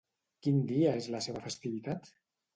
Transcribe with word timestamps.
Quin 0.47 0.57
dia 0.71 0.95
és 1.03 1.11
la 1.17 1.23
seva 1.27 1.45
festivitat? 1.45 2.13